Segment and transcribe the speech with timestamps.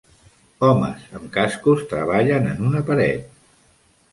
[0.67, 3.41] Homes amb cascos treballen en una paret.